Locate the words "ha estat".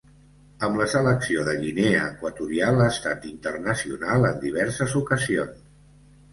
2.87-3.29